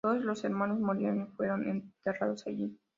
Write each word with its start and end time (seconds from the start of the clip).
Todos 0.03 0.23
los 0.25 0.43
hermanos 0.45 0.79
murieron 0.79 1.21
y 1.21 1.35
fueron 1.35 1.69
enterrados 1.69 2.47
allí. 2.47 2.75